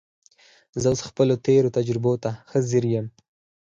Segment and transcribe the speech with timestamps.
[0.81, 3.07] زه اوس خپلو تېرو تجربو ته ښه ځیر یم